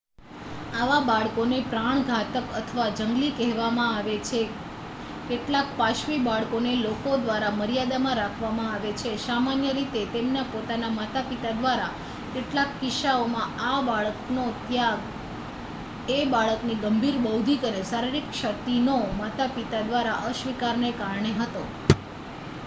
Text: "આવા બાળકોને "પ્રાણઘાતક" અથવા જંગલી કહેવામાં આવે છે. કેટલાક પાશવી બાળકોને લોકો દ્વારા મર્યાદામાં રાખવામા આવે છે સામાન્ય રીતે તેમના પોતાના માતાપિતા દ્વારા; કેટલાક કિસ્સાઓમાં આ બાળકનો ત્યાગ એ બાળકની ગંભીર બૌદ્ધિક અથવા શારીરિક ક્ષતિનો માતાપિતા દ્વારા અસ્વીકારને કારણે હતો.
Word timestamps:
"આવા 0.73 1.01
બાળકોને 1.07 1.57
"પ્રાણઘાતક" 1.65 2.37
અથવા 2.59 2.85
જંગલી 2.99 3.27
કહેવામાં 3.35 3.89
આવે 3.97 4.15
છે. 4.25 4.39
કેટલાક 5.27 5.67
પાશવી 5.75 6.17
બાળકોને 6.23 6.71
લોકો 6.79 7.11
દ્વારા 7.19 7.51
મર્યાદામાં 7.57 8.17
રાખવામા 8.17 8.65
આવે 8.69 8.93
છે 8.95 9.11
સામાન્ય 9.19 9.71
રીતે 9.73 10.01
તેમના 10.11 10.45
પોતાના 10.47 10.91
માતાપિતા 10.95 11.53
દ્વારા; 11.59 11.91
કેટલાક 12.33 12.71
કિસ્સાઓમાં 12.79 13.51
આ 13.65 13.77
બાળકનો 13.83 14.45
ત્યાગ 14.63 14.99
એ 16.11 16.19
બાળકની 16.31 16.79
ગંભીર 16.79 17.19
બૌદ્ધિક 17.19 17.61
અથવા 17.63 17.89
શારીરિક 17.91 18.27
ક્ષતિનો 18.31 18.97
માતાપિતા 19.19 19.83
દ્વારા 19.85 20.19
અસ્વીકારને 20.27 20.91
કારણે 20.97 21.31
હતો. 21.39 21.63